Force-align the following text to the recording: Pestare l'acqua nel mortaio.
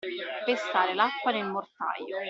Pestare 0.45 0.95
l'acqua 0.95 1.29
nel 1.31 1.47
mortaio. 1.47 2.17